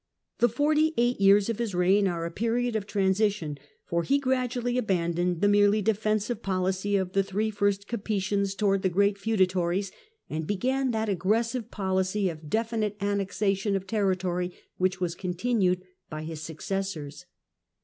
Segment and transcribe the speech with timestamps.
[0.39, 4.79] The forty eight years of his reign are a period of transition, for he gradually
[4.79, 9.91] abandoned the merely defensive policy of the three first Capetians towards the great feudatories,
[10.27, 16.41] and began that aggressive policy of definite annexation of territory which was continued by his
[16.41, 17.27] successors.